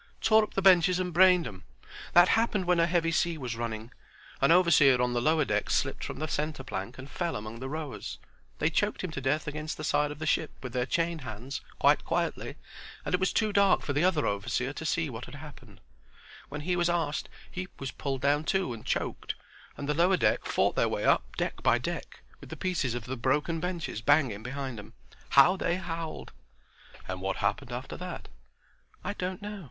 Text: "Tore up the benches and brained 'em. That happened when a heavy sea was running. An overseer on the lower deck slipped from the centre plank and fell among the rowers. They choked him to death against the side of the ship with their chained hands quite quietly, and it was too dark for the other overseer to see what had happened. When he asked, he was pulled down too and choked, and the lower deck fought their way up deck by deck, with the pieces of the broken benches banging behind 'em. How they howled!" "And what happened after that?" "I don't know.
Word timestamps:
"Tore 0.19 0.41
up 0.43 0.55
the 0.55 0.63
benches 0.63 0.97
and 0.97 1.13
brained 1.13 1.45
'em. 1.45 1.63
That 2.13 2.29
happened 2.29 2.65
when 2.65 2.79
a 2.79 2.87
heavy 2.87 3.11
sea 3.11 3.37
was 3.37 3.55
running. 3.55 3.91
An 4.41 4.51
overseer 4.51 4.99
on 4.99 5.13
the 5.13 5.21
lower 5.21 5.45
deck 5.45 5.69
slipped 5.69 6.03
from 6.03 6.17
the 6.17 6.27
centre 6.27 6.63
plank 6.63 6.97
and 6.97 7.07
fell 7.07 7.35
among 7.35 7.59
the 7.59 7.69
rowers. 7.69 8.17
They 8.57 8.71
choked 8.71 9.03
him 9.03 9.11
to 9.11 9.21
death 9.21 9.45
against 9.47 9.77
the 9.77 9.83
side 9.83 10.09
of 10.09 10.17
the 10.17 10.25
ship 10.25 10.49
with 10.63 10.73
their 10.73 10.87
chained 10.87 11.21
hands 11.21 11.61
quite 11.77 12.03
quietly, 12.03 12.55
and 13.05 13.13
it 13.13 13.19
was 13.19 13.31
too 13.31 13.53
dark 13.53 13.83
for 13.83 13.93
the 13.93 14.03
other 14.03 14.25
overseer 14.25 14.73
to 14.73 14.85
see 14.87 15.07
what 15.07 15.25
had 15.25 15.35
happened. 15.35 15.79
When 16.49 16.61
he 16.61 16.73
asked, 16.89 17.29
he 17.51 17.67
was 17.77 17.91
pulled 17.91 18.21
down 18.21 18.43
too 18.45 18.73
and 18.73 18.83
choked, 18.83 19.35
and 19.77 19.87
the 19.87 19.93
lower 19.93 20.17
deck 20.17 20.45
fought 20.47 20.75
their 20.75 20.89
way 20.89 21.05
up 21.05 21.35
deck 21.35 21.61
by 21.61 21.77
deck, 21.77 22.21
with 22.39 22.49
the 22.49 22.57
pieces 22.57 22.95
of 22.95 23.05
the 23.05 23.15
broken 23.17 23.59
benches 23.59 24.01
banging 24.01 24.41
behind 24.41 24.79
'em. 24.79 24.93
How 25.37 25.57
they 25.57 25.75
howled!" 25.75 26.31
"And 27.07 27.21
what 27.21 27.35
happened 27.35 27.71
after 27.71 27.97
that?" 27.97 28.29
"I 29.03 29.13
don't 29.13 29.43
know. 29.43 29.59